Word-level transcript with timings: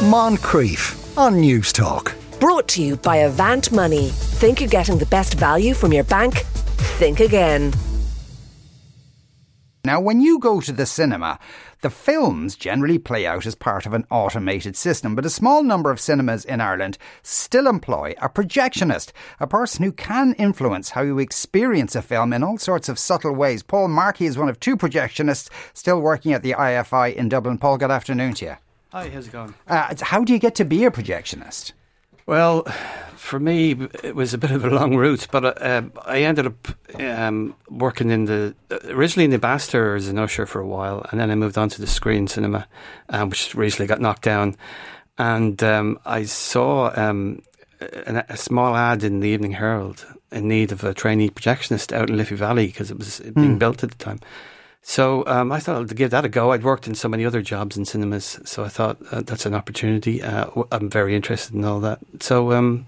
Moncrieff 0.00 1.18
on 1.18 1.34
Newstalk. 1.34 2.14
Brought 2.40 2.68
to 2.68 2.82
you 2.82 2.96
by 2.96 3.16
Avant 3.16 3.70
Money. 3.70 4.08
Think 4.08 4.58
you're 4.58 4.68
getting 4.70 4.96
the 4.96 5.04
best 5.04 5.34
value 5.34 5.74
from 5.74 5.92
your 5.92 6.04
bank? 6.04 6.38
Think 6.96 7.20
again. 7.20 7.74
Now, 9.84 10.00
when 10.00 10.22
you 10.22 10.38
go 10.38 10.62
to 10.62 10.72
the 10.72 10.86
cinema, 10.86 11.38
the 11.82 11.90
films 11.90 12.56
generally 12.56 12.98
play 12.98 13.26
out 13.26 13.44
as 13.44 13.54
part 13.54 13.84
of 13.84 13.92
an 13.92 14.06
automated 14.10 14.74
system, 14.74 15.14
but 15.14 15.26
a 15.26 15.30
small 15.30 15.62
number 15.62 15.90
of 15.90 16.00
cinemas 16.00 16.46
in 16.46 16.62
Ireland 16.62 16.96
still 17.22 17.66
employ 17.66 18.14
a 18.22 18.30
projectionist, 18.30 19.12
a 19.38 19.46
person 19.46 19.84
who 19.84 19.92
can 19.92 20.32
influence 20.38 20.90
how 20.90 21.02
you 21.02 21.18
experience 21.18 21.94
a 21.94 22.00
film 22.00 22.32
in 22.32 22.42
all 22.42 22.56
sorts 22.56 22.88
of 22.88 22.98
subtle 22.98 23.34
ways. 23.34 23.62
Paul 23.62 23.88
Markey 23.88 24.24
is 24.24 24.38
one 24.38 24.48
of 24.48 24.60
two 24.60 24.78
projectionists 24.78 25.50
still 25.74 26.00
working 26.00 26.32
at 26.32 26.42
the 26.42 26.52
IFI 26.52 27.14
in 27.14 27.28
Dublin. 27.28 27.58
Paul, 27.58 27.76
good 27.76 27.90
afternoon 27.90 28.32
to 28.36 28.46
you. 28.46 28.56
Hi, 28.92 29.08
how's 29.08 29.28
it 29.28 29.32
going? 29.32 29.54
Uh, 29.68 29.94
how 30.00 30.24
do 30.24 30.32
you 30.32 30.40
get 30.40 30.56
to 30.56 30.64
be 30.64 30.84
a 30.84 30.90
projectionist? 30.90 31.72
Well, 32.26 32.64
for 33.14 33.38
me, 33.38 33.72
it 34.02 34.16
was 34.16 34.34
a 34.34 34.38
bit 34.38 34.50
of 34.50 34.64
a 34.64 34.70
long 34.70 34.96
route, 34.96 35.28
but 35.30 35.62
uh, 35.62 35.82
I 36.04 36.22
ended 36.22 36.46
up 36.46 36.68
um, 37.00 37.54
working 37.68 38.10
in 38.10 38.24
the 38.24 38.54
originally 38.88 39.24
in 39.24 39.30
the 39.30 39.36
Ambassador 39.36 39.94
as 39.94 40.08
an 40.08 40.18
usher 40.18 40.44
for 40.44 40.60
a 40.60 40.66
while, 40.66 41.06
and 41.10 41.20
then 41.20 41.30
I 41.30 41.36
moved 41.36 41.56
on 41.56 41.68
to 41.68 41.80
the 41.80 41.86
screen 41.86 42.26
cinema, 42.26 42.66
um, 43.10 43.30
which 43.30 43.54
recently 43.54 43.86
got 43.86 44.00
knocked 44.00 44.22
down. 44.22 44.56
And 45.18 45.62
um, 45.62 46.00
I 46.04 46.24
saw 46.24 46.92
um, 46.96 47.42
a, 47.80 48.24
a, 48.28 48.36
small 48.36 48.74
ad 48.74 49.04
in 49.04 49.20
the 49.20 49.28
Evening 49.28 49.52
Herald 49.52 50.04
in 50.32 50.48
need 50.48 50.72
of 50.72 50.82
a 50.82 50.94
trainee 50.94 51.30
projectionist 51.30 51.92
out 51.92 52.10
in 52.10 52.16
Liffey 52.16 52.34
Valley 52.34 52.66
because 52.66 52.90
it 52.90 52.98
was 52.98 53.20
being 53.20 53.56
mm. 53.56 53.58
built 53.58 53.84
at 53.84 53.90
the 53.90 54.04
time. 54.04 54.20
So 54.82 55.24
um, 55.26 55.52
I 55.52 55.60
thought 55.60 55.80
I'd 55.82 55.96
give 55.96 56.10
that 56.10 56.24
a 56.24 56.28
go. 56.28 56.52
I'd 56.52 56.62
worked 56.62 56.86
in 56.86 56.94
so 56.94 57.08
many 57.08 57.24
other 57.24 57.42
jobs 57.42 57.76
in 57.76 57.84
cinemas, 57.84 58.40
so 58.44 58.64
I 58.64 58.68
thought 58.68 58.98
uh, 59.12 59.22
that's 59.22 59.46
an 59.46 59.54
opportunity. 59.54 60.22
Uh, 60.22 60.50
I'm 60.72 60.88
very 60.88 61.14
interested 61.14 61.54
in 61.54 61.64
all 61.64 61.80
that. 61.80 62.00
So 62.20 62.52
um, 62.52 62.86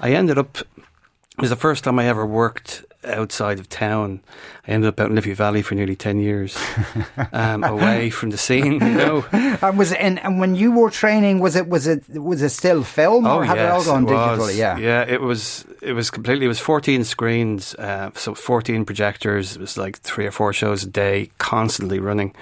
I 0.00 0.12
ended 0.12 0.38
up. 0.38 0.58
It 0.58 1.40
was 1.40 1.50
the 1.50 1.56
first 1.56 1.84
time 1.84 1.98
I 1.98 2.06
ever 2.06 2.24
worked 2.24 2.84
outside 3.04 3.58
of 3.58 3.68
town. 3.68 4.20
I 4.66 4.72
ended 4.72 4.88
up 4.88 5.00
out 5.00 5.10
in 5.10 5.14
Liffey 5.14 5.34
Valley 5.34 5.62
for 5.62 5.74
nearly 5.74 5.96
ten 5.96 6.18
years, 6.18 6.56
um, 7.32 7.64
away 7.64 8.10
from 8.10 8.30
the 8.30 8.38
scene. 8.38 8.74
You 8.74 8.78
know, 8.78 9.26
and 9.32 9.78
was 9.78 9.92
and, 9.92 10.18
and 10.20 10.40
when 10.40 10.54
you 10.54 10.72
were 10.72 10.90
training, 10.90 11.40
was 11.40 11.56
it 11.56 11.68
was 11.68 11.86
it 11.86 12.08
was 12.08 12.42
it 12.42 12.50
still 12.50 12.82
film 12.82 13.26
oh, 13.26 13.38
or 13.38 13.44
had 13.44 13.56
yes, 13.56 13.66
it 13.66 13.72
all 13.72 13.84
gone 13.84 14.06
digitally? 14.06 14.56
Yeah, 14.56 14.78
yeah, 14.78 15.04
it 15.06 15.20
was. 15.20 15.64
It 15.82 15.92
was 15.92 16.10
completely. 16.10 16.46
It 16.46 16.48
was 16.48 16.60
fourteen 16.60 17.04
screens, 17.04 17.74
uh, 17.74 18.10
so 18.14 18.34
fourteen 18.34 18.84
projectors. 18.84 19.56
It 19.56 19.60
was 19.60 19.76
like 19.76 19.98
three 20.00 20.26
or 20.26 20.30
four 20.30 20.52
shows 20.52 20.84
a 20.84 20.88
day, 20.88 21.30
constantly 21.38 21.98
running. 21.98 22.34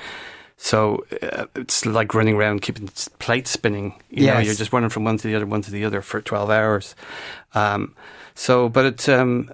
So 0.62 1.04
uh, 1.20 1.47
it's 1.56 1.84
like 1.84 2.14
running 2.14 2.36
around, 2.36 2.62
keeping 2.62 2.88
plates 3.19 3.50
spinning. 3.50 4.00
You 4.10 4.26
yes. 4.26 4.34
know, 4.34 4.41
you're 4.42 4.54
just 4.54 4.72
running 4.72 4.91
from 4.91 5.02
one 5.02 5.16
to 5.19 5.26
the 5.26 5.34
other, 5.34 5.44
one 5.44 5.62
to 5.62 5.72
the 5.72 5.84
other 5.84 6.02
for 6.02 6.20
twelve 6.20 6.50
hours. 6.50 6.94
Um, 7.52 7.97
so, 8.34 8.69
but 8.69 8.84
it 8.84 9.08
um, 9.08 9.50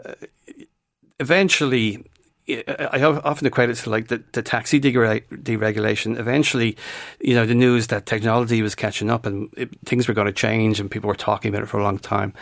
eventually, 1.21 2.05
I 2.49 3.03
often 3.03 3.47
equate 3.47 3.71
it 3.71 3.77
to 3.77 3.91
like 3.91 4.09
the, 4.09 4.23
the 4.33 4.43
taxi 4.43 4.81
deregulation. 4.81 6.19
Eventually, 6.19 6.77
you 7.21 7.35
know, 7.35 7.45
the 7.45 7.55
news 7.55 7.89
that 7.89 8.07
technology 8.07 8.63
was 8.63 8.75
catching 8.75 9.11
up 9.11 9.27
and 9.27 9.51
it, 9.57 9.71
things 9.85 10.09
were 10.09 10.15
going 10.15 10.27
to 10.27 10.33
change 10.33 10.81
and 10.81 10.91
people 10.91 11.09
were 11.09 11.15
talking 11.15 11.51
about 11.51 11.63
it 11.63 11.67
for 11.67 11.79
a 11.79 11.83
long 11.83 11.99
time. 11.99 12.33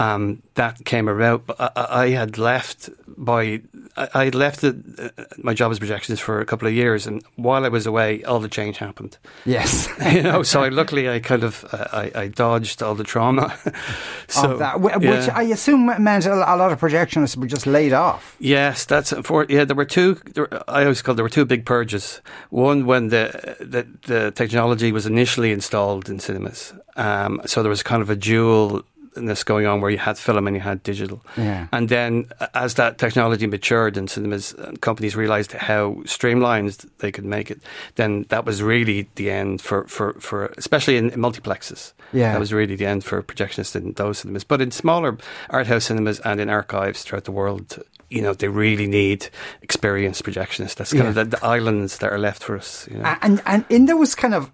Um, 0.00 0.42
that 0.54 0.84
came 0.84 1.08
about. 1.08 1.46
But 1.46 1.72
I, 1.76 2.04
I, 2.04 2.08
had 2.10 2.38
left 2.38 2.88
by 3.08 3.60
I 3.96 4.24
had 4.26 4.34
left 4.36 4.60
the, 4.60 5.12
uh, 5.18 5.24
my 5.38 5.54
job 5.54 5.72
as 5.72 5.80
projectionist 5.80 6.20
for 6.20 6.40
a 6.40 6.46
couple 6.46 6.68
of 6.68 6.74
years, 6.74 7.06
and 7.06 7.22
while 7.34 7.64
I 7.64 7.68
was 7.68 7.84
away, 7.84 8.22
all 8.22 8.38
the 8.38 8.48
change 8.48 8.78
happened. 8.78 9.18
Yes, 9.44 9.88
you 10.12 10.22
know. 10.22 10.44
So 10.44 10.62
I, 10.62 10.68
luckily, 10.80 11.08
I 11.08 11.18
kind 11.18 11.42
of 11.42 11.64
uh, 11.72 11.88
I, 11.92 12.12
I, 12.14 12.28
dodged 12.28 12.80
all 12.80 12.94
the 12.94 13.02
trauma. 13.02 13.56
so 14.28 14.52
of 14.52 14.58
that, 14.60 14.80
which 14.80 15.02
yeah. 15.02 15.32
I 15.34 15.42
assume 15.44 15.86
meant 16.02 16.26
a 16.26 16.36
lot 16.36 16.70
of 16.70 16.78
projectionists 16.78 17.36
were 17.36 17.48
just 17.48 17.66
laid 17.66 17.92
off. 17.92 18.36
Yes, 18.38 18.84
that's 18.84 19.12
for 19.22 19.46
yeah. 19.48 19.64
There 19.64 19.76
were 19.76 19.84
two. 19.84 20.14
There, 20.34 20.48
I 20.70 20.82
always 20.82 21.02
call 21.02 21.14
there 21.14 21.24
were 21.24 21.28
two 21.28 21.44
big 21.44 21.64
purges. 21.64 22.20
One 22.50 22.86
when 22.86 23.08
the 23.08 23.56
the, 23.60 23.86
the 24.06 24.30
technology 24.30 24.92
was 24.92 25.06
initially 25.06 25.52
installed 25.52 26.08
in 26.08 26.20
cinemas, 26.20 26.72
um, 26.96 27.40
so 27.46 27.62
there 27.62 27.70
was 27.70 27.82
kind 27.82 28.02
of 28.02 28.10
a 28.10 28.16
dual 28.16 28.84
this 29.26 29.44
going 29.44 29.66
on 29.66 29.80
where 29.80 29.90
you 29.90 29.98
had 29.98 30.18
film 30.18 30.46
and 30.46 30.56
you 30.56 30.62
had 30.62 30.82
digital. 30.82 31.24
Yeah. 31.36 31.68
And 31.72 31.88
then 31.88 32.30
as 32.54 32.74
that 32.74 32.98
technology 32.98 33.46
matured 33.46 33.96
and 33.96 34.08
cinemas 34.08 34.52
and 34.54 34.80
companies 34.80 35.16
realized 35.16 35.52
how 35.52 36.02
streamlined 36.04 36.84
they 36.98 37.12
could 37.12 37.24
make 37.24 37.50
it, 37.50 37.60
then 37.96 38.26
that 38.28 38.44
was 38.44 38.62
really 38.62 39.08
the 39.16 39.30
end 39.30 39.60
for, 39.60 39.86
for, 39.88 40.14
for 40.14 40.46
especially 40.56 40.96
in, 40.96 41.10
in 41.10 41.20
multiplexes. 41.20 41.92
Yeah. 42.12 42.32
That 42.32 42.40
was 42.40 42.52
really 42.52 42.76
the 42.76 42.86
end 42.86 43.04
for 43.04 43.22
projectionists 43.22 43.76
in 43.76 43.92
those 43.92 44.18
cinemas. 44.18 44.44
But 44.44 44.60
in 44.60 44.70
smaller 44.70 45.18
art 45.50 45.66
house 45.66 45.86
cinemas 45.86 46.20
and 46.20 46.40
in 46.40 46.48
archives 46.48 47.02
throughout 47.02 47.24
the 47.24 47.32
world, 47.32 47.82
you 48.10 48.22
know, 48.22 48.32
they 48.32 48.48
really 48.48 48.86
need 48.86 49.28
experienced 49.62 50.24
projectionists. 50.24 50.76
That's 50.76 50.92
kind 50.92 51.04
yeah. 51.04 51.08
of 51.10 51.14
the, 51.14 51.24
the, 51.24 51.44
islands 51.44 51.98
that 51.98 52.12
are 52.12 52.18
left 52.18 52.42
for 52.42 52.56
us. 52.56 52.88
You 52.90 52.98
know? 52.98 53.16
And 53.22 53.42
and 53.46 53.64
in 53.68 53.86
those 53.86 54.14
kind 54.14 54.34
of 54.34 54.50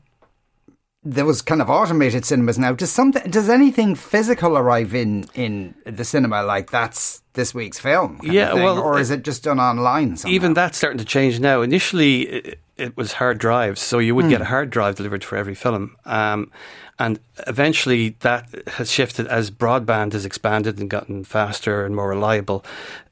there 1.05 1.27
was 1.27 1.43
kind 1.43 1.61
of 1.61 1.69
automated 1.69 2.25
cinemas 2.25 2.59
now. 2.59 2.73
Does 2.73 2.91
something, 2.91 3.31
does 3.31 3.51
anything 3.51 3.95
physical 3.95 4.57
arrive 4.57 4.95
in 4.95 5.27
in 5.35 5.75
the 5.85 6.05
cinema 6.05 6.43
like 6.43 6.71
that's 6.71 7.23
this 7.35 7.55
week's 7.55 7.79
film? 7.79 8.21
Yeah, 8.23 8.55
well, 8.55 8.79
or 8.79 8.99
is 8.99 9.11
it 9.11 9.23
just 9.23 9.45
done 9.45 9.61
online? 9.61 10.17
Somehow? 10.17 10.35
Even 10.35 10.55
that's 10.55 10.79
starting 10.79 10.99
to 10.99 11.05
change 11.05 11.41
now. 11.41 11.61
Initially, 11.61 12.23
it, 12.23 12.59
it 12.77 12.97
was 12.97 13.13
hard 13.13 13.39
drives, 13.39 13.83
so 13.83 13.99
you 13.99 14.15
would 14.15 14.25
mm. 14.25 14.31
get 14.31 14.41
a 14.41 14.47
hard 14.47 14.71
drive 14.71 14.97
delivered 14.97 15.23
for 15.23 15.37
every 15.37 15.55
film. 15.55 15.95
Um, 16.07 16.51
and 16.99 17.19
eventually 17.47 18.11
that 18.21 18.49
has 18.69 18.91
shifted 18.91 19.27
as 19.27 19.51
broadband 19.51 20.13
has 20.13 20.25
expanded 20.25 20.79
and 20.79 20.89
gotten 20.89 21.25
faster 21.25 21.85
and 21.85 21.97
more 21.97 22.09
reliable 22.09 22.65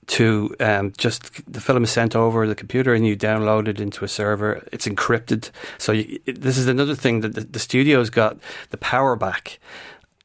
to 0.06 0.54
um, 0.60 0.92
just 0.98 1.50
the 1.50 1.60
film 1.60 1.84
is 1.84 1.90
sent 1.90 2.16
over 2.16 2.46
the 2.46 2.54
computer 2.54 2.92
and 2.92 3.06
you 3.06 3.16
download 3.16 3.68
it 3.68 3.80
into 3.80 4.04
a 4.04 4.08
server. 4.08 4.66
It's 4.72 4.86
encrypted. 4.86 5.50
So 5.78 5.92
you, 5.92 6.20
this 6.26 6.58
is 6.58 6.66
another 6.66 6.94
thing 6.94 7.20
that 7.20 7.34
the, 7.34 7.42
the 7.42 7.58
studio's 7.58 8.10
got 8.10 8.38
the 8.70 8.76
power 8.78 9.16
back 9.16 9.58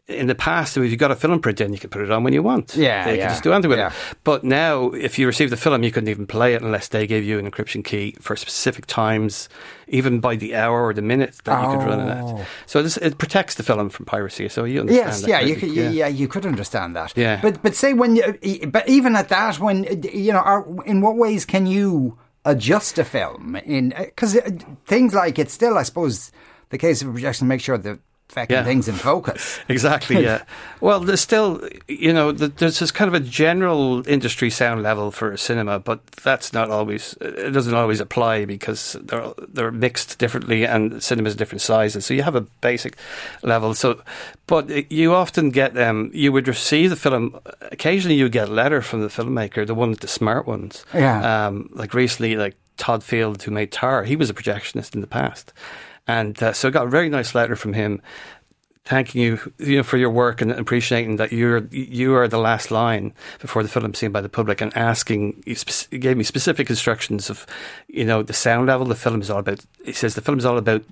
in 0.07 0.28
the 0.28 0.35
past, 0.35 0.78
if 0.78 0.90
you 0.90 0.95
got 0.95 1.12
a 1.12 1.16
film 1.16 1.40
print 1.41 1.59
in, 1.59 1.73
you 1.73 1.79
could 1.79 1.91
put 1.91 2.01
it 2.01 2.09
on 2.12 2.23
when 2.23 2.31
you 2.31 2.41
want. 2.41 2.75
Yeah, 2.75 3.06
they 3.06 3.18
yeah. 3.18 3.28
could 3.28 3.31
just 3.34 3.44
do 3.44 3.51
anything 3.51 3.69
with 3.69 3.79
yeah. 3.79 3.88
it. 3.88 3.94
But 4.23 4.44
now, 4.44 4.91
if 4.91 5.19
you 5.19 5.28
receive 5.28 5.50
the 5.50 5.57
film, 5.57 5.84
you 5.84 5.91
couldn't 5.91 6.07
even 6.07 6.25
play 6.25 6.53
it 6.53 6.62
unless 6.62 6.88
they 6.88 7.06
gave 7.06 7.25
you 7.25 7.38
an 7.40 7.50
encryption 7.50 7.84
key 7.84 8.16
for 8.22 8.38
specific 8.38 8.85
times, 8.85 9.50
even 9.90 10.22
by 10.22 10.38
the 10.38 10.56
hour 10.56 10.85
or 10.85 10.94
the 10.94 11.01
minute 11.01 11.35
that 11.44 11.59
oh. 11.59 11.72
you 11.72 11.78
could 11.78 11.88
run 11.88 12.00
it 12.00 12.09
at. 12.09 12.23
Oh. 12.23 12.46
So 12.67 12.81
this, 12.81 12.96
it 12.97 13.17
protects 13.17 13.56
the 13.56 13.63
film 13.63 13.90
from 13.90 14.06
piracy. 14.06 14.47
So 14.47 14.63
you 14.63 14.79
understand? 14.79 15.07
Yes, 15.07 15.22
that, 15.22 15.29
yeah, 15.29 15.40
you 15.41 15.56
could, 15.57 15.72
yeah. 15.72 15.90
yeah, 15.90 16.07
you 16.07 16.29
could 16.29 16.46
understand 16.46 16.96
that. 16.96 17.12
Yeah, 17.17 17.41
but 17.41 17.62
but 17.62 17.75
say 17.75 17.94
when, 17.94 18.16
you, 18.16 18.67
but 18.67 18.88
even 18.88 19.16
at 19.17 19.28
that, 19.28 19.59
when 19.59 19.84
you 20.13 20.31
know, 20.31 20.40
are, 20.40 20.66
in 20.85 21.01
what 21.01 21.17
ways 21.17 21.44
can 21.44 21.67
you 21.67 22.17
adjust 22.46 22.97
a 22.97 23.03
film 23.03 23.57
in 23.57 23.94
because 23.97 24.38
uh, 24.38 24.50
things 24.85 25.13
like 25.13 25.38
it's 25.38 25.51
still, 25.51 25.78
I 25.78 25.84
suppose, 25.84 26.31
the 26.69 26.78
case 26.78 27.01
of 27.01 27.12
projection 27.12 27.50
make 27.50 27.59
sure 27.59 27.78
that 27.78 28.00
affecting 28.30 28.56
yeah. 28.56 28.64
things 28.64 28.88
in 28.88 28.96
focus. 28.96 29.60
exactly, 29.70 30.22
yeah. 30.22 30.44
well, 30.82 31.00
there's 31.00 31.22
still, 31.22 31.68
you 31.88 32.12
know, 32.14 32.32
there's 32.32 32.80
this 32.80 32.92
kind 32.92 33.08
of 33.08 33.14
a 33.14 33.26
general 33.26 34.08
industry 34.08 34.50
sound 34.50 34.84
level 34.84 35.12
for 35.12 35.36
cinema, 35.38 35.80
but 35.80 36.06
that's 36.08 36.54
not 36.54 36.70
always, 36.70 37.14
it 37.22 37.52
doesn't 37.52 37.74
always 37.74 38.00
apply 38.00 38.46
because 38.46 38.98
they're, 39.02 39.32
they're 39.48 39.72
mixed 39.72 40.20
differently 40.20 40.66
and 40.66 41.02
cinema's 41.02 41.36
different 41.36 41.62
sizes. 41.62 42.06
So 42.06 42.14
you 42.14 42.24
have 42.24 42.36
a 42.36 42.42
basic 42.42 42.98
level. 43.44 43.74
So, 43.74 44.02
but 44.46 44.92
you 44.92 45.14
often 45.14 45.50
get, 45.50 45.78
um, 45.78 46.12
you 46.14 46.32
would 46.32 46.48
receive 46.48 46.90
the 46.90 46.96
film, 46.96 47.40
occasionally 47.62 48.18
you 48.18 48.30
get 48.30 48.50
a 48.50 48.52
letter 48.52 48.82
from 48.82 49.02
the 49.02 49.08
filmmaker, 49.08 49.66
the 49.66 49.76
one 49.76 49.90
with 49.90 50.02
the 50.02 50.08
smart 50.08 50.46
ones. 50.46 50.86
Yeah. 50.94 51.48
Um, 51.48 51.70
like 51.74 51.94
recently, 51.94 52.36
like 52.36 52.56
Todd 52.78 53.04
Field, 53.04 53.42
who 53.44 53.52
made 53.52 53.72
Tar, 53.72 54.04
he 54.04 54.16
was 54.16 54.30
a 54.30 54.34
projectionist 54.34 54.96
in 54.96 55.02
the 55.02 55.08
past. 55.08 55.54
And 56.07 56.41
uh, 56.41 56.53
so 56.53 56.68
I 56.68 56.72
got 56.72 56.88
a 56.88 56.90
very 56.90 57.09
nice 57.09 57.35
letter 57.35 57.56
from 57.56 57.73
him 57.73 58.01
thanking 58.88 59.22
you, 59.22 59.53
you 59.58 59.78
know, 59.78 59.84
for 59.84 59.97
your 59.97 60.09
work 60.09 60.41
and 60.41 60.49
appreciating 60.52 61.17
that 61.17 61.34
you're 61.34 61.67
you 61.67 62.16
are 62.16 62.28
the 62.28 62.37
last 62.40 62.72
line 62.72 63.14
before 63.40 63.61
the 63.61 63.67
film's 63.67 63.97
seen 63.97 64.14
by 64.14 64.22
the 64.22 64.29
public, 64.29 64.61
and 64.61 64.76
asking 64.78 65.43
he 65.46 65.97
gave 65.97 66.16
me 66.16 66.23
specific 66.23 66.70
instructions 66.70 67.29
of, 67.29 67.46
you 67.87 68.05
know, 68.05 68.23
the 68.23 68.34
sound 68.34 68.67
level. 68.67 68.85
The 68.85 68.96
film 68.96 69.22
is 69.22 69.29
all 69.29 69.40
about. 69.40 69.66
He 69.84 69.91
says 69.91 70.16
the 70.16 70.22
film 70.22 70.37
is 70.37 70.46
all 70.46 70.58
about 70.58 70.84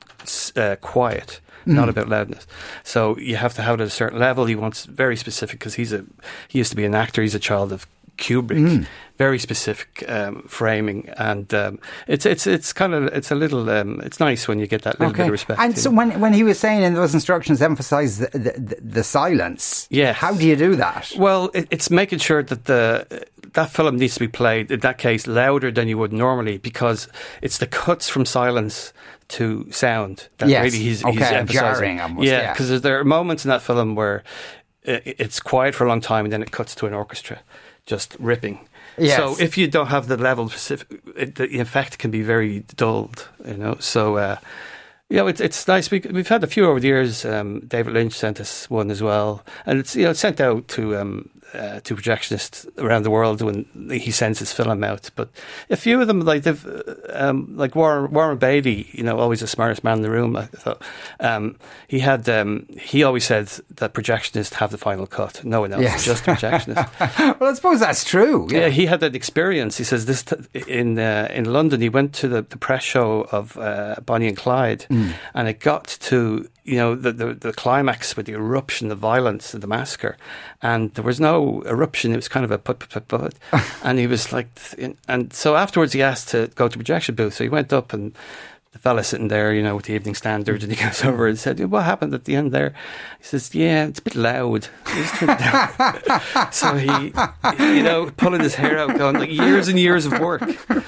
uh, 0.57 0.75
quiet. 0.81 1.39
Mm. 1.65 1.73
Not 1.73 1.89
about 1.89 2.09
loudness, 2.09 2.45
so 2.83 3.17
you 3.17 3.37
have 3.37 3.53
to 3.55 3.61
have 3.61 3.79
it 3.79 3.83
at 3.83 3.87
a 3.87 3.91
certain 3.91 4.19
level. 4.19 4.45
He 4.45 4.55
wants 4.55 4.85
very 4.85 5.15
specific 5.15 5.59
because 5.59 5.73
he's 5.73 5.93
a 5.93 6.05
he 6.47 6.59
used 6.59 6.69
to 6.71 6.75
be 6.75 6.85
an 6.85 6.95
actor. 6.95 7.21
He's 7.21 7.35
a 7.35 7.39
child 7.39 7.71
of 7.71 7.87
Kubrick, 8.17 8.59
mm. 8.59 8.87
very 9.17 9.39
specific 9.39 10.03
um, 10.07 10.43
framing, 10.47 11.09
and 11.17 11.53
um, 11.53 11.79
it's 12.07 12.25
it's 12.25 12.47
it's 12.47 12.71
kind 12.71 12.93
of 12.93 13.05
it's 13.07 13.31
a 13.31 13.35
little 13.35 13.69
um, 13.69 13.99
it's 14.01 14.19
nice 14.19 14.47
when 14.47 14.59
you 14.59 14.67
get 14.67 14.83
that 14.83 14.99
little 14.99 15.11
okay. 15.11 15.23
bit 15.23 15.27
of 15.27 15.31
respect. 15.31 15.59
And 15.59 15.77
so 15.77 15.91
when 15.91 16.19
when 16.19 16.33
he 16.33 16.43
was 16.43 16.59
saying 16.59 16.83
in 16.83 16.93
those 16.93 17.13
instructions, 17.13 17.61
emphasise 17.61 18.17
the, 18.17 18.29
the, 18.37 18.77
the, 18.81 19.03
silence. 19.03 19.87
Yeah, 19.89 20.13
how 20.13 20.33
do 20.33 20.47
you 20.47 20.55
do 20.55 20.75
that? 20.75 21.11
Well, 21.17 21.51
it, 21.53 21.67
it's 21.71 21.89
making 21.89 22.19
sure 22.19 22.41
that 22.43 22.65
the 22.65 23.25
that 23.53 23.69
film 23.69 23.97
needs 23.97 24.15
to 24.15 24.19
be 24.19 24.27
played 24.27 24.71
in 24.71 24.79
that 24.81 24.97
case 24.97 25.27
louder 25.27 25.71
than 25.71 25.87
you 25.87 25.97
would 25.97 26.13
normally 26.13 26.57
because 26.57 27.07
it's 27.41 27.57
the 27.59 27.67
cuts 27.67 28.09
from 28.09 28.25
silence 28.25 28.93
to 29.29 29.69
sound 29.71 30.27
that 30.37 30.49
Yes. 30.49 30.63
really 30.65 30.77
he's, 30.77 31.01
he's 31.01 31.21
emphasizing. 31.21 31.99
almost, 31.99 32.27
yeah, 32.27 32.41
yeah. 32.41 32.53
because 32.53 32.81
there 32.81 32.99
are 32.99 33.03
moments 33.03 33.45
in 33.45 33.49
that 33.49 33.61
film 33.61 33.95
where 33.95 34.23
it's 34.83 35.39
quiet 35.39 35.73
for 35.73 35.85
a 35.85 35.87
long 35.89 36.01
time 36.01 36.25
and 36.25 36.33
then 36.33 36.43
it 36.43 36.51
cuts 36.51 36.75
to 36.75 36.85
an 36.85 36.93
orchestra 36.93 37.39
just 37.85 38.15
ripping. 38.19 38.59
Yes. 38.97 39.17
So 39.17 39.35
if 39.43 39.57
you 39.57 39.67
don't 39.67 39.87
have 39.87 40.07
the 40.07 40.17
level, 40.17 40.51
it, 41.17 41.35
the 41.35 41.59
effect 41.59 41.97
can 41.97 42.11
be 42.11 42.21
very 42.21 42.59
dulled. 42.75 43.27
You 43.45 43.57
know, 43.57 43.77
so. 43.79 44.17
Uh, 44.17 44.37
you 45.07 45.17
know, 45.17 45.27
it's 45.27 45.39
it's 45.39 45.67
nice. 45.67 45.91
We, 45.91 45.99
we've 45.99 46.27
had 46.27 46.43
a 46.43 46.47
few 46.47 46.65
over 46.65 46.79
the 46.79 46.87
years. 46.87 47.25
Um, 47.25 47.59
David 47.67 47.93
Lynch 47.93 48.13
sent 48.13 48.39
us 48.39 48.67
one 48.71 48.89
as 48.89 49.03
well, 49.03 49.45
and 49.67 49.77
it's 49.77 49.95
you 49.95 50.03
know 50.05 50.09
it's 50.09 50.19
sent 50.19 50.41
out 50.41 50.67
to 50.69 50.97
um, 50.97 51.29
uh, 51.53 51.79
to 51.81 51.95
projectionists 51.95 52.67
around 52.77 53.03
the 53.03 53.11
world 53.11 53.41
when 53.41 53.65
he 53.89 54.11
sends 54.11 54.39
his 54.39 54.51
film 54.51 54.83
out. 54.83 55.09
But 55.15 55.29
a 55.69 55.75
few 55.77 56.01
of 56.01 56.07
them, 56.07 56.19
like 56.21 56.43
they've 56.43 56.65
uh, 56.65 56.93
um, 57.13 57.47
like 57.55 57.75
Warren, 57.75 58.11
Warren 58.11 58.37
Beatty, 58.37 58.89
you 58.91 59.03
know, 59.03 59.17
always 59.19 59.39
the 59.39 59.47
smartest 59.47 59.83
man 59.83 59.97
in 59.97 60.01
the 60.03 60.09
room. 60.09 60.35
I 60.35 60.45
thought 60.45 60.81
um, 61.19 61.57
he 61.87 61.99
had 61.99 62.27
um, 62.27 62.65
he 62.77 63.03
always 63.03 63.23
said 63.25 63.47
that 63.75 63.93
projectionists 63.93 64.55
have 64.55 64.71
the 64.71 64.77
final 64.77 65.07
cut. 65.07 65.43
No 65.45 65.61
one 65.61 65.71
else, 65.73 65.83
Yes. 65.83 66.03
just 66.05 66.23
projectionists. 66.25 67.39
well, 67.39 67.51
I 67.51 67.53
suppose 67.53 67.79
that's 67.79 68.03
true. 68.03 68.47
Yeah, 68.51 68.69
he 68.69 68.85
had 68.87 68.99
that 68.99 69.15
experience. 69.15 69.77
He 69.77 69.83
says 69.83 70.05
this 70.05 70.23
t- 70.23 70.35
in 70.67 70.99
uh, 70.99 71.29
in 71.33 71.45
London. 71.53 71.79
He 71.81 71.89
went 71.89 72.13
to 72.15 72.27
the, 72.27 72.41
the 72.41 72.57
press 72.57 72.83
show 72.83 73.27
of 73.31 73.57
uh, 73.57 73.95
Bonnie 74.05 74.27
and 74.27 74.37
Clyde, 74.37 74.85
and 74.89 75.47
it 75.47 75.59
got 75.59 75.85
to 76.01 76.47
you 76.65 76.77
know 76.77 76.95
the, 76.95 77.11
the 77.11 77.33
the 77.33 77.53
climax 77.53 78.17
with 78.17 78.25
the 78.25 78.33
eruption, 78.33 78.89
the 78.89 78.95
violence, 78.95 79.53
and 79.53 79.61
the 79.61 79.67
massacre, 79.67 80.17
and 80.61 80.93
there 80.95 81.03
was 81.03 81.19
no 81.19 81.61
eruption. 81.61 82.11
It 82.11 82.15
was 82.17 82.27
kind 82.27 82.43
of 82.43 82.51
a 82.51 82.57
put 82.57 82.79
put 82.79 82.89
put, 82.89 83.07
put. 83.07 83.33
and 83.83 83.99
he 83.99 84.07
was 84.07 84.33
like, 84.33 84.49
and 85.07 85.31
so 85.31 85.55
afterwards 85.55 85.93
he 85.93 86.01
asked 86.01 86.29
to 86.29 86.49
go 86.55 86.67
to 86.67 86.77
projection 86.77 87.15
booth. 87.15 87.35
So 87.35 87.43
he 87.43 87.49
went 87.49 87.71
up 87.71 87.93
and. 87.93 88.15
The 88.75 88.79
fella 88.79 89.05
sitting 89.05 89.29
there, 89.29 89.53
you 89.53 89.63
know, 89.63 89.77
with 89.77 89.85
the 89.85 89.93
Evening 89.93 90.15
Standard, 90.15 90.61
and 90.61 90.69
he 90.69 90.75
goes 90.83 91.01
over 91.05 91.27
and 91.27 91.39
said, 91.39 91.61
"What 91.71 91.85
happened 91.85 92.13
at 92.13 92.25
the 92.25 92.35
end 92.35 92.51
there?" 92.51 92.73
He 93.19 93.23
says, 93.23 93.55
"Yeah, 93.55 93.85
it's 93.85 93.99
a 93.99 94.01
bit 94.01 94.15
loud." 94.15 94.67
He 94.89 94.95
just 95.01 95.15
turned 95.15 95.31
it 95.31 95.39
down. 95.39 96.51
so 96.51 96.75
he, 96.75 97.13
you 97.77 97.83
know, 97.83 98.11
pulling 98.17 98.41
his 98.41 98.53
hair 98.55 98.77
out, 98.77 98.97
going 98.97 99.15
like 99.15 99.31
years 99.31 99.69
and 99.69 99.79
years 99.79 100.05
of 100.05 100.19
work 100.19 100.41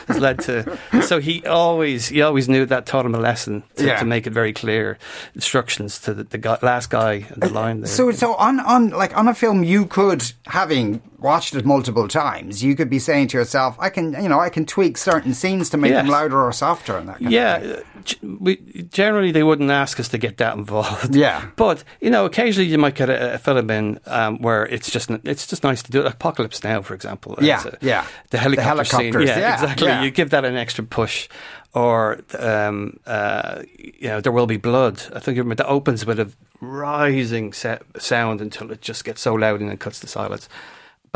has 0.10 0.20
led 0.20 0.40
to. 0.40 0.78
So 1.02 1.20
he 1.22 1.46
always, 1.46 2.10
he 2.10 2.22
always 2.22 2.50
knew 2.50 2.66
that 2.66 2.88
taught 2.88 3.06
him 3.06 3.16
a 3.16 3.20
lesson 3.20 3.64
to, 3.78 3.86
Yeah. 3.86 4.00
to 4.00 4.06
make 4.06 4.28
it 4.28 4.32
very 4.34 4.52
clear 4.52 4.98
instructions 5.34 5.98
to 6.02 6.14
the, 6.14 6.26
the 6.26 6.38
guy, 6.38 6.58
last 6.62 6.90
guy 6.90 7.14
in 7.34 7.40
the 7.40 7.48
uh, 7.48 7.52
line 7.52 7.80
there. 7.80 7.88
So, 7.88 8.12
so 8.12 8.36
on, 8.36 8.60
on 8.60 8.90
like 8.90 9.16
on 9.16 9.30
a 9.30 9.34
film, 9.34 9.64
you 9.64 9.86
could, 9.86 10.30
having 10.48 11.02
watched 11.20 11.56
it 11.56 11.66
multiple 11.66 12.08
times, 12.08 12.64
you 12.64 12.76
could 12.76 12.90
be 12.90 13.00
saying 13.00 13.30
to 13.30 13.38
yourself, 13.38 13.76
"I 13.80 13.90
can, 13.90 14.14
you 14.22 14.30
know, 14.30 14.40
I 14.40 14.50
can 14.50 14.66
tweak 14.66 14.98
certain 14.98 15.34
scenes 15.34 15.70
to 15.72 15.78
make 15.78 15.92
them 15.92 16.08
louder 16.08 16.40
or 16.42 16.52
softer." 16.52 16.98
And 16.98 17.10
that. 17.10 17.20
Kind 17.20 17.26
Of 17.34 17.62
thing. 17.62 17.72
yeah, 17.72 17.82
uh, 18.24 18.38
we, 18.40 18.56
generally 18.92 19.32
they 19.32 19.44
wouldn't 19.44 19.72
ask 19.72 20.00
us 20.00 20.08
to 20.10 20.18
get 20.18 20.38
that 20.38 20.56
involved. 20.56 21.16
Yeah. 21.16 21.48
but 21.56 21.84
you 22.02 22.10
know, 22.10 22.26
occasionally 22.26 22.70
you 22.70 22.78
might 22.78 22.96
get 22.96 23.10
a, 23.10 23.34
a 23.36 23.38
film 23.38 23.70
in 23.70 24.00
um, 24.06 24.42
where 24.42 24.66
it's 24.68 24.90
just 24.92 25.10
it's 25.10 25.48
just 25.48 25.64
nice 25.64 25.82
to 25.84 25.92
do 25.92 26.02
it. 26.02 26.08
Apocalypse 26.08 26.64
Now, 26.64 26.82
for 26.82 26.94
example. 26.94 27.36
Yeah, 27.42 27.64
yeah. 27.82 28.06
The 28.30 28.38
helicopter 28.38 28.84
scene. 28.86 29.00
helicopters, 29.14 29.30
Yeah, 29.30 29.40
yeah, 29.40 29.54
exactly. 29.62 29.88
yeah. 29.88 30.04
You 30.04 30.12
give 30.12 30.30
that 30.32 30.46
an 30.46 30.56
extra 30.56 30.84
push. 30.84 31.28
Or 31.74 32.22
um, 32.40 33.00
uh, 33.06 33.62
you 33.78 34.08
know, 34.08 34.20
there 34.22 34.32
will 34.32 34.48
be 34.48 34.58
blood. 34.58 35.02
I 35.14 35.20
think 35.20 35.38
that 35.58 35.68
opens 35.68 36.06
with 36.08 36.20
a 36.20 36.32
rising 36.60 37.54
sound 37.54 38.42
until 38.42 38.72
it 38.72 38.82
just 38.82 39.04
gets 39.04 39.22
so 39.22 39.36
loud 39.36 39.60
and 39.60 39.70
then 39.70 39.78
cuts 39.78 40.00
to 40.00 40.08
silence. 40.08 40.50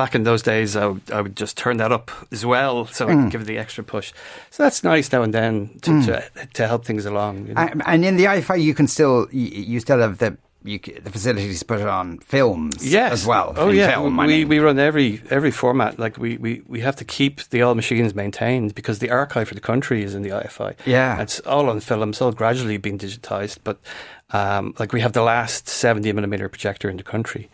Back 0.04 0.16
in 0.16 0.24
those 0.24 0.42
days, 0.54 0.76
I 0.76 0.86
would, 0.88 1.02
I 1.12 1.20
would 1.24 1.36
just 1.42 1.56
turn 1.58 1.78
that 1.78 1.92
up 1.92 2.10
as 2.32 2.44
well, 2.46 2.86
so 2.98 3.06
Mm. 3.06 3.10
I 3.12 3.14
could 3.24 3.32
give 3.32 3.42
it 3.42 3.48
the 3.54 3.58
extra 3.66 3.84
push. 3.84 4.08
So 4.50 4.64
that's 4.64 4.84
nice 4.84 5.12
now 5.16 5.22
and 5.24 5.34
then 5.34 5.70
to 5.84 5.92
to, 6.08 6.14
to 6.58 6.68
help 6.68 6.86
things 6.86 7.06
along. 7.06 7.34
You 7.48 7.54
know? 7.54 7.62
And, 7.72 7.82
and 7.86 8.06
in 8.06 8.16
the 8.18 8.26
IFI, 8.36 8.58
you 8.68 8.74
can 8.74 8.88
still, 8.88 9.28
you, 9.32 9.80
still 9.80 10.00
have 10.00 10.18
the. 10.18 10.38
You, 10.64 10.78
the 10.80 11.10
facilities 11.10 11.64
put 11.64 11.82
on 11.82 12.20
films 12.20 12.76
Yes. 12.86 13.12
as 13.14 13.26
well. 13.26 13.54
Oh 13.58 13.70
yeah. 13.72 13.92
film, 13.94 14.20
I 14.20 14.26
we 14.28 14.34
mean. 14.34 14.48
we 14.50 14.60
run 14.60 14.78
every 14.78 15.20
every 15.32 15.50
format. 15.52 15.98
Like 15.98 16.16
we, 16.24 16.38
we, 16.38 16.62
we 16.68 16.82
have 16.82 16.96
to 16.98 17.06
keep 17.18 17.34
the 17.50 17.64
old 17.66 17.76
machines 17.78 18.14
maintained 18.14 18.76
because 18.76 19.00
the 19.00 19.10
archive 19.10 19.48
for 19.50 19.56
the 19.56 19.66
country 19.72 20.04
is 20.04 20.14
in 20.14 20.22
the 20.22 20.30
IFI. 20.30 20.72
Yeah. 20.86 21.20
It's 21.24 21.40
all 21.48 21.68
on 21.72 21.80
film, 21.80 22.10
it's 22.12 22.22
all 22.22 22.32
gradually 22.32 22.78
being 22.78 23.00
digitized. 23.00 23.58
But 23.64 23.78
um, 24.34 24.74
like 24.78 24.94
we 24.94 25.02
have 25.02 25.14
the 25.14 25.24
last 25.24 25.68
seventy 25.68 26.12
millimeter 26.14 26.48
projector 26.48 26.90
in 26.92 26.98
the 26.98 27.04
country. 27.14 27.50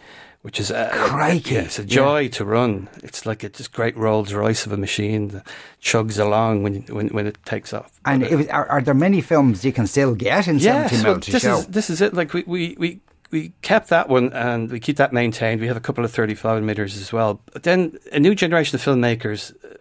Which 0.48 0.62
is 0.62 0.72
a, 0.72 0.90
Crikey. 0.94 1.56
yeah, 1.56 1.62
it's 1.64 1.78
a 1.78 1.84
joy 1.84 2.30
to 2.30 2.46
run. 2.46 2.88
It's 3.04 3.26
like 3.26 3.44
a 3.44 3.50
just 3.50 3.74
great 3.74 3.98
Rolls 3.98 4.32
Royce 4.34 4.66
of 4.66 4.72
a 4.72 4.78
machine 4.78 5.28
that 5.28 5.46
chugs 5.84 6.18
along 6.18 6.64
when 6.64 6.84
when, 6.84 7.10
when 7.10 7.28
it 7.28 7.38
takes 7.44 7.74
off. 7.74 7.92
and 8.06 8.24
uh, 8.24 8.28
it 8.28 8.36
was, 8.38 8.48
are, 8.48 8.66
are 8.70 8.82
there 8.82 8.94
many 8.94 9.20
films 9.20 9.66
you 9.66 9.74
can 9.74 9.88
still 9.88 10.16
get 10.16 10.48
in 10.48 10.60
Yes, 10.60 10.92
70 10.92 11.04
well, 11.04 11.20
this 11.20 11.42
show? 11.42 11.58
is 11.58 11.68
this 11.68 11.90
is 11.90 12.00
it. 12.00 12.14
Like 12.14 12.34
we, 12.34 12.44
we, 12.48 12.76
we, 12.80 13.02
we 13.30 13.52
kept 13.62 13.90
that 13.90 14.08
one 14.08 14.32
and 14.32 14.72
we 14.72 14.80
keep 14.80 14.96
that 14.96 15.12
maintained. 15.12 15.60
We 15.60 15.68
have 15.68 15.76
a 15.76 15.82
couple 15.82 16.06
of 16.06 16.12
thirty 16.14 16.34
five 16.34 16.56
millimeters 16.62 16.96
as 16.96 17.12
well. 17.12 17.42
But 17.52 17.64
then 17.64 18.00
a 18.14 18.20
new 18.22 18.34
generation 18.34 18.74
of 18.78 18.82
filmmakers 18.82 19.52
uh, 19.66 19.77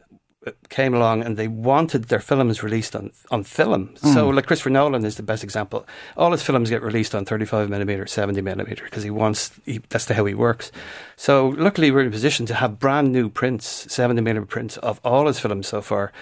came 0.68 0.94
along 0.94 1.22
and 1.22 1.36
they 1.36 1.48
wanted 1.48 2.04
their 2.04 2.20
films 2.20 2.62
released 2.62 2.94
on 2.94 3.10
on 3.30 3.44
film. 3.44 3.96
So 3.96 4.28
like 4.28 4.46
Christopher 4.46 4.70
Nolan 4.70 5.04
is 5.04 5.16
the 5.16 5.22
best 5.22 5.44
example. 5.44 5.86
All 6.16 6.32
his 6.32 6.42
films 6.42 6.70
get 6.70 6.82
released 6.82 7.14
on 7.14 7.24
thirty 7.24 7.44
five 7.44 7.68
millimeter, 7.68 8.06
seventy 8.06 8.40
millimeter 8.40 8.84
because 8.84 9.02
he 9.02 9.10
wants 9.10 9.50
he, 9.64 9.80
that's 9.88 10.06
the 10.06 10.14
how 10.14 10.24
he 10.24 10.34
works. 10.34 10.72
So 11.16 11.48
luckily 11.48 11.90
we're 11.90 12.02
in 12.02 12.08
a 12.08 12.10
position 12.10 12.46
to 12.46 12.54
have 12.54 12.78
brand 12.78 13.12
new 13.12 13.28
prints, 13.28 13.92
seventy 13.92 14.20
millimeter 14.20 14.46
prints 14.46 14.76
of 14.78 15.00
all 15.04 15.26
his 15.26 15.38
films 15.38 15.66
so 15.66 15.80
far, 15.80 16.12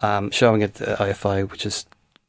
um, 0.00 0.30
showing 0.30 0.62
at 0.62 0.74
the 0.74 0.96
IFI, 0.96 1.50
which 1.50 1.66
is 1.66 1.86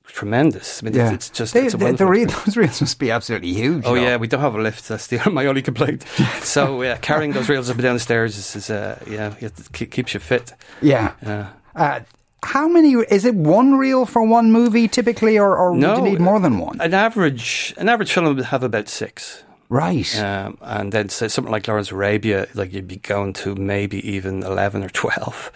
tremendous. 0.07 0.81
I 0.81 0.85
mean, 0.85 0.95
yeah. 0.95 1.13
it's, 1.13 1.29
it's, 1.29 1.37
just 1.37 1.53
they, 1.53 1.65
it's 1.65 1.75
they, 1.75 1.91
the 1.91 2.05
re- 2.05 2.25
those 2.25 2.57
reels 2.57 2.81
must 2.81 2.99
be 2.99 3.11
absolutely 3.11 3.53
huge. 3.53 3.83
Oh 3.85 3.95
yeah, 3.95 4.17
we 4.17 4.27
don't 4.27 4.41
have 4.41 4.55
a 4.55 4.61
lift. 4.61 4.87
That's 4.87 5.07
the, 5.07 5.29
my 5.31 5.45
only 5.45 5.61
complaint. 5.61 6.03
so 6.41 6.81
yeah, 6.81 6.97
carrying 6.97 7.31
those 7.31 7.49
reels 7.49 7.69
up 7.69 7.75
and 7.75 7.83
down 7.83 7.95
the 7.95 7.99
stairs 7.99 8.37
is, 8.37 8.55
is 8.55 8.69
uh, 8.69 8.99
yeah, 9.07 9.35
it 9.39 9.53
keeps 9.71 10.13
you 10.13 10.19
fit. 10.19 10.53
Yeah. 10.81 11.13
Uh, 11.25 11.45
uh, 11.75 11.99
how 12.43 12.67
many 12.67 12.93
is 12.93 13.25
it 13.25 13.35
one 13.35 13.75
reel 13.75 14.05
for 14.05 14.21
one 14.21 14.51
movie 14.51 14.87
typically 14.87 15.37
or, 15.37 15.55
or 15.57 15.75
no, 15.75 15.95
do 15.95 16.03
you 16.03 16.09
need 16.09 16.19
more 16.19 16.39
than 16.39 16.59
one 16.59 16.79
an 16.81 16.93
average 16.93 17.73
an 17.77 17.89
average 17.89 18.11
film 18.11 18.35
would 18.35 18.43
have 18.45 18.63
about 18.63 18.89
six 18.89 19.43
right 19.69 20.19
um, 20.19 20.57
and 20.61 20.91
then 20.91 21.09
say 21.09 21.27
something 21.27 21.51
like 21.51 21.67
lawrence 21.67 21.91
arabia 21.91 22.47
like 22.53 22.73
you'd 22.73 22.87
be 22.87 22.97
going 22.97 23.33
to 23.33 23.55
maybe 23.55 24.05
even 24.07 24.43
11 24.43 24.83
or 24.83 24.89
12 24.89 25.51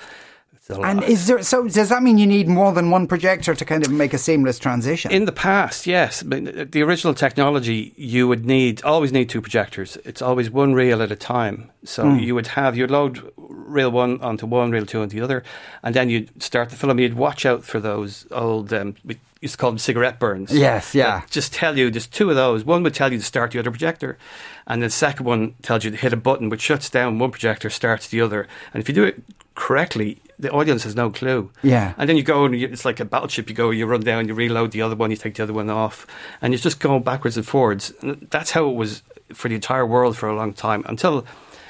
and 0.69 1.03
is 1.03 1.27
there? 1.27 1.41
So 1.43 1.67
does 1.67 1.89
that 1.89 2.03
mean 2.03 2.17
you 2.17 2.27
need 2.27 2.47
more 2.47 2.73
than 2.73 2.91
one 2.91 3.07
projector 3.07 3.55
to 3.55 3.65
kind 3.65 3.85
of 3.85 3.91
make 3.91 4.13
a 4.13 4.17
seamless 4.17 4.59
transition? 4.59 5.11
In 5.11 5.25
the 5.25 5.31
past, 5.31 5.87
yes. 5.87 6.21
The 6.21 6.81
original 6.83 7.13
technology, 7.13 7.93
you 7.95 8.27
would 8.27 8.45
need 8.45 8.83
always 8.83 9.11
need 9.11 9.29
two 9.29 9.41
projectors. 9.41 9.97
It's 10.03 10.21
always 10.21 10.49
one 10.49 10.73
reel 10.73 11.01
at 11.01 11.11
a 11.11 11.15
time. 11.15 11.71
So 11.83 12.13
you 12.13 12.35
would 12.35 12.47
have 12.47 12.75
you'd 12.75 12.91
load 12.91 13.31
reel 13.37 13.91
one 13.91 14.19
onto 14.21 14.45
one, 14.45 14.71
reel 14.71 14.85
two 14.85 15.01
onto 15.01 15.17
the 15.17 15.23
other, 15.23 15.43
and 15.83 15.95
then 15.95 16.09
you'd 16.09 16.43
start 16.43 16.69
the 16.69 16.75
film. 16.75 16.99
You'd 16.99 17.13
watch 17.13 17.45
out 17.45 17.63
for 17.63 17.79
those 17.79 18.27
old 18.31 18.73
um, 18.73 18.95
we 19.05 19.17
used 19.41 19.53
to 19.53 19.57
call 19.57 19.71
them 19.71 19.77
cigarette 19.77 20.19
burns. 20.19 20.51
Yes, 20.51 20.95
yeah. 20.95 21.21
Just 21.29 21.53
tell 21.53 21.77
you 21.77 21.89
there's 21.89 22.07
two 22.07 22.29
of 22.29 22.35
those. 22.35 22.65
One 22.65 22.83
would 22.83 22.93
tell 22.93 23.11
you 23.11 23.19
to 23.19 23.23
start 23.23 23.51
the 23.51 23.59
other 23.59 23.71
projector, 23.71 24.17
and 24.65 24.81
then 24.81 24.87
the 24.87 24.91
second 24.91 25.25
one 25.25 25.53
tells 25.61 25.85
you 25.85 25.91
to 25.91 25.97
hit 25.97 26.11
a 26.11 26.17
button 26.17 26.49
which 26.49 26.61
shuts 26.61 26.89
down 26.89 27.19
one 27.19 27.31
projector, 27.31 27.69
starts 27.69 28.07
the 28.09 28.19
other. 28.19 28.47
And 28.73 28.81
if 28.81 28.89
you 28.89 28.95
do 28.95 29.03
it 29.05 29.23
correctly, 29.55 30.19
the 30.39 30.51
audience 30.51 30.83
has 30.83 30.95
no 30.95 31.09
clue. 31.09 31.51
Yeah. 31.63 31.93
And 31.97 32.07
then 32.07 32.17
you 32.17 32.23
go 32.23 32.45
and 32.45 32.57
you, 32.57 32.67
it's 32.67 32.85
like 32.85 32.99
a 32.99 33.05
battleship. 33.05 33.49
You 33.49 33.55
go, 33.55 33.71
you 33.71 33.85
run 33.85 34.01
down, 34.01 34.27
you 34.27 34.33
reload 34.33 34.71
the 34.71 34.81
other 34.81 34.95
one, 34.95 35.09
you 35.09 35.17
take 35.17 35.35
the 35.35 35.43
other 35.43 35.53
one 35.53 35.69
off, 35.69 36.05
and 36.41 36.53
you're 36.53 36.59
just 36.59 36.79
going 36.79 37.03
backwards 37.03 37.37
and 37.37 37.47
forwards. 37.47 37.91
And 38.01 38.27
that's 38.29 38.51
how 38.51 38.69
it 38.69 38.75
was 38.75 39.01
for 39.33 39.49
the 39.49 39.55
entire 39.55 39.85
world 39.85 40.17
for 40.17 40.29
a 40.29 40.35
long 40.35 40.53
time 40.53 40.83
until 40.87 41.25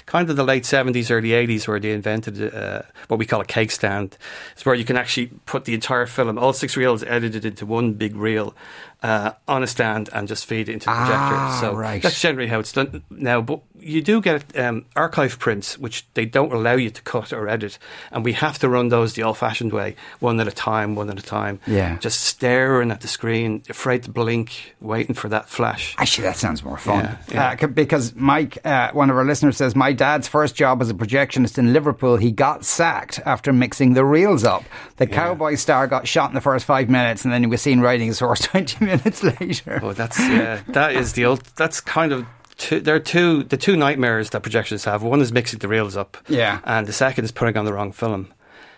kind 0.06 0.30
of 0.30 0.36
the 0.38 0.44
late 0.44 0.64
70s, 0.64 1.12
early 1.12 1.30
80s, 1.30 1.68
where 1.68 1.80
they 1.80 1.92
invented 1.92 2.54
uh, 2.54 2.82
what 3.08 3.20
we 3.20 3.26
call 3.26 3.42
a 3.42 3.46
cake 3.46 3.72
stand. 3.72 4.18
It's 4.54 4.66
where 4.66 4.76
you 4.76 4.86
can 4.86 4.98
actually 4.98 5.28
put 5.46 5.66
the 5.66 5.74
entire 5.74 6.06
film, 6.06 6.38
all 6.38 6.54
six 6.54 6.78
reels 6.78 7.04
edited 7.04 7.46
into 7.46 7.66
one 7.66 7.94
big 7.94 8.16
reel 8.16 8.56
uh, 9.04 9.32
on 9.48 9.64
a 9.64 9.68
stand 9.68 10.10
and 10.14 10.28
just 10.28 10.46
feed 10.46 10.70
it 10.70 10.74
into 10.74 10.86
the 10.86 10.92
projector. 10.92 11.36
Ah, 11.36 11.58
so 11.62 11.74
right. 11.76 12.02
that's 12.02 12.20
generally 12.20 12.48
how 12.50 12.60
it's 12.60 12.72
done 12.72 13.04
now. 13.10 13.42
But 13.42 13.62
you 13.80 14.02
do 14.02 14.22
get 14.22 14.58
um, 14.58 14.86
archive 14.96 15.38
prints, 15.38 15.78
which 15.78 16.06
they 16.16 16.26
don't 16.26 16.52
allow 16.52 16.74
you 16.74 16.90
to 16.90 17.02
cut 17.04 17.32
or 17.32 17.48
edit, 17.48 17.78
and 18.12 18.26
we 18.26 18.34
have 18.34 18.58
to 18.60 18.68
run 18.70 18.90
those 18.90 19.14
the 19.14 19.22
old-fashioned 19.24 19.72
way, 19.72 19.96
one 20.20 20.40
at 20.40 20.48
a 20.48 20.52
time, 20.52 20.96
one 20.96 21.10
at 21.12 21.20
a 21.20 21.22
time. 21.22 21.60
Yeah. 21.68 21.98
just 22.00 22.22
staring 22.22 22.90
at 22.90 23.02
the 23.02 23.08
screen, 23.08 23.62
afraid 23.70 24.04
to 24.04 24.12
blink, 24.12 24.76
waiting 24.82 25.14
for 25.14 25.30
that 25.30 25.48
flash. 25.48 25.96
Actually, 26.00 26.26
that 26.26 26.38
sounds 26.38 26.64
more 26.64 26.78
fun. 26.78 27.04
Yeah, 27.04 27.18
yeah. 27.32 27.50
Uh, 27.52 27.58
c- 27.58 27.68
because 27.68 28.16
Mike, 28.16 28.58
uh, 28.66 28.92
one 28.94 29.12
of 29.12 29.16
our 29.16 29.26
listeners, 29.26 29.58
says 29.58 29.76
my 29.76 29.94
dad's 29.94 30.28
first 30.28 30.56
job 30.56 30.82
as 30.82 30.90
a 30.90 30.96
projectionist 30.96 31.58
in 31.60 31.72
Liverpool, 31.72 32.18
he 32.18 32.32
got 32.32 32.66
sacked 32.66 33.20
after 33.26 33.54
mixing 33.54 33.94
the 33.94 34.04
reels 34.04 34.44
up. 34.44 34.64
The 34.98 35.06
cowboy 35.06 35.54
star 35.56 35.86
got 35.88 36.08
shot 36.08 36.32
in 36.32 36.36
the 36.36 36.42
first 36.42 36.66
five 36.66 36.90
minutes, 36.90 37.24
and 37.26 37.34
then 37.34 37.44
he 37.44 37.48
was 37.48 37.62
seen 37.62 37.80
riding 37.80 38.08
his 38.08 38.20
horse 38.20 38.40
twenty 38.48 38.87
minutes 38.92 39.24
later. 39.24 39.80
Oh, 39.84 39.94
that's 39.94 40.20
yeah, 40.20 40.62
that 40.70 40.96
is 40.96 41.14
the 41.14 41.26
old. 41.26 41.42
That's 41.56 41.80
kind 41.82 42.12
of 42.12 42.26
two, 42.58 42.80
there 42.80 42.96
are 42.96 43.00
two 43.00 43.44
the 43.44 43.58
two 43.58 43.76
nightmares 43.78 44.30
that 44.32 44.44
projectionists 44.44 44.86
have. 44.86 45.04
One 45.04 45.22
is 45.22 45.32
mixing 45.32 45.60
the 45.60 45.68
reels 45.68 45.96
up, 45.96 46.18
Yeah. 46.28 46.60
and 46.64 46.88
the 46.88 46.94
second 46.94 47.26
is 47.26 47.32
putting 47.32 47.58
on 47.58 47.66
the 47.66 47.74
wrong 47.74 47.92
film. 47.92 48.34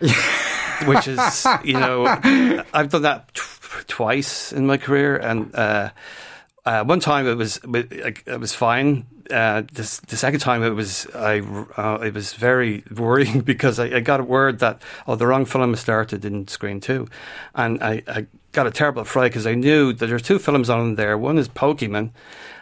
which 0.86 1.06
is 1.08 1.46
you 1.64 1.74
know 1.74 2.06
I've 2.72 2.88
done 2.88 3.02
that 3.02 3.34
tw- 3.34 3.86
twice 3.86 4.50
in 4.52 4.66
my 4.66 4.78
career, 4.78 5.16
and 5.16 5.54
uh, 5.54 5.90
uh, 6.64 6.84
one 6.84 7.00
time 7.00 7.26
it 7.26 7.34
was 7.36 7.60
it 7.64 8.40
was 8.40 8.54
fine. 8.54 9.06
Uh, 9.30 9.62
this, 9.72 10.00
the 10.00 10.16
second 10.16 10.40
time 10.40 10.62
it 10.62 10.70
was 10.70 11.06
I 11.14 11.40
uh, 11.76 12.00
it 12.02 12.14
was 12.14 12.32
very 12.32 12.82
worrying 12.96 13.40
because 13.40 13.78
I, 13.78 13.84
I, 13.96 14.00
got 14.00 14.20
a 14.20 14.24
word 14.24 14.58
that 14.58 14.82
oh 15.06 15.14
the 15.14 15.26
wrong 15.26 15.44
film 15.44 15.76
started 15.76 16.24
in 16.24 16.48
screen 16.48 16.80
two, 16.80 17.06
and 17.54 17.82
I, 17.82 18.02
I 18.08 18.26
got 18.52 18.66
a 18.66 18.70
terrible 18.70 19.04
fright 19.04 19.30
because 19.30 19.46
I 19.46 19.54
knew 19.54 19.92
that 19.92 20.06
there's 20.06 20.22
two 20.22 20.38
films 20.38 20.68
on 20.68 20.96
there. 20.96 21.16
One 21.16 21.38
is 21.38 21.48
Pokemon, 21.48 22.10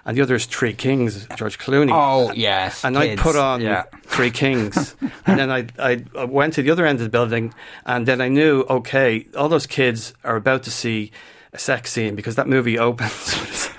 and 0.05 0.17
the 0.17 0.23
other 0.23 0.35
is 0.35 0.47
Three 0.47 0.75
Kings, 0.75 1.27
George 1.37 1.59
Clooney. 1.59 1.91
Oh 1.93 2.33
yes, 2.33 2.85
and 2.85 2.99
I 2.99 3.17
put 3.17 3.37
on 3.37 3.61
yeah. 3.61 3.83
Three 4.05 4.31
Kings, 4.31 4.97
and 5.27 5.39
then 5.39 5.51
I, 5.51 5.67
I 5.79 6.25
went 6.25 6.55
to 6.55 6.63
the 6.63 6.71
other 6.71 6.87
end 6.87 6.99
of 6.99 7.05
the 7.05 7.11
building, 7.11 7.55
and 7.87 8.07
then 8.07 8.21
I 8.21 8.29
knew 8.29 8.65
okay, 8.69 9.27
all 9.37 9.49
those 9.49 9.67
kids 9.67 10.15
are 10.25 10.37
about 10.37 10.65
to 10.65 10.71
see 10.71 11.13
a 11.53 11.59
sex 11.59 11.93
scene 11.93 12.15
because 12.15 12.37
that 12.37 12.47
movie 12.47 12.79
opens. 12.79 13.71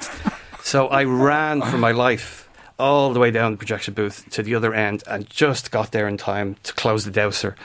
so 0.62 0.88
I 0.88 1.04
ran 1.04 1.62
for 1.62 1.78
my 1.78 1.92
life 1.92 2.39
all 2.80 3.14
the 3.14 3.20
way 3.20 3.30
down 3.32 3.52
the 3.52 3.58
projection 3.58 3.94
booth 3.94 4.28
to 4.32 4.42
the 4.42 4.56
other 4.56 4.74
end 4.74 5.04
and 5.08 5.30
just 5.30 5.70
got 5.72 5.92
there 5.92 6.08
in 6.08 6.18
time 6.18 6.56
to 6.64 6.74
close 6.74 7.06
the 7.06 7.12
dowser. 7.12 7.56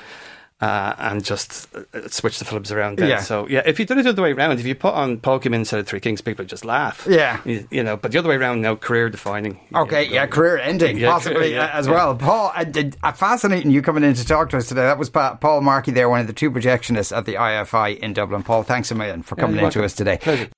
Uh, 0.61 0.95
and 0.99 1.25
just 1.25 1.69
uh, 1.75 2.09
switch 2.09 2.39
the 2.39 2.45
films 2.45 2.73
around. 2.73 2.97
Then. 2.97 3.09
Yeah. 3.09 3.19
So 3.21 3.47
yeah, 3.49 3.63
if 3.67 3.79
you 3.79 3.85
did 3.85 3.99
it 3.99 4.05
the 4.05 4.11
other 4.11 4.23
way 4.23 4.33
around, 4.33 4.59
if 4.61 4.65
you 4.65 4.75
put 4.75 4.95
on 4.95 5.19
Pokemon 5.19 5.57
instead 5.57 5.81
of 5.81 5.87
Three 5.87 6.01
Kings, 6.01 6.23
people 6.23 6.45
would 6.45 6.49
just 6.49 6.65
laugh. 6.65 7.07
Yeah. 7.11 7.41
you, 7.45 7.67
you 7.71 7.83
know. 7.83 7.99
But 7.99 8.13
the 8.13 8.19
other 8.19 8.31
way 8.31 8.37
around, 8.37 8.63
now 8.63 8.77
career 8.77 9.11
defining. 9.11 9.59
Okay, 9.75 10.09
yeah, 10.09 10.27
career 10.27 10.57
ending, 10.57 10.97
Yeah, 10.97 11.11
possibly 11.11 11.35
career, 11.51 11.55
yeah, 11.57 11.65
uh, 11.65 11.79
as 11.79 11.87
yeah. 11.87 11.93
well. 11.93 12.15
Paul, 12.17 12.53
uh, 12.55 12.65
did, 12.65 12.97
uh, 13.03 13.13
fascinating 13.13 13.73
you 13.73 13.83
coming 13.83 14.05
in 14.05 14.15
to 14.15 14.25
talk 14.25 14.49
to 14.51 14.57
us 14.57 14.69
today. 14.69 14.83
That 14.83 14.97
was 14.97 15.11
pa- 15.11 15.35
Paul 15.35 15.61
Markey 15.61 15.91
there, 15.91 16.09
one 16.09 16.21
of 16.21 16.29
the 16.29 16.33
two 16.33 16.51
projectionists 16.51 17.15
at 17.15 17.27
the 17.27 17.35
IFI 17.35 17.99
in 17.99 18.15
Dublin. 18.15 18.43
Paul, 18.43 18.63
thanks 18.63 18.91
a 18.91 18.95
million 18.95 19.23
for 19.23 19.35
coming 19.37 19.57
you're 19.57 19.67
in 19.67 19.71
to 19.73 19.85
us 19.85 19.93
today. 19.93 20.19
Pleasure. 20.23 20.49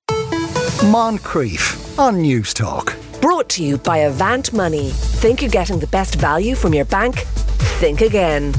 Moncrieff 0.85 1.99
on 1.99 2.17
Newstalk. 2.21 2.95
Brought 3.21 3.49
to 3.49 3.63
you 3.63 3.77
by 3.77 3.97
Avant 3.99 4.53
Money. 4.53 4.89
Think 4.91 5.41
you're 5.41 5.49
getting 5.49 5.79
the 5.79 5.87
best 5.87 6.15
value 6.15 6.55
from 6.55 6.73
your 6.73 6.85
bank? 6.85 7.15
Think 7.79 8.01
again. 8.01 8.53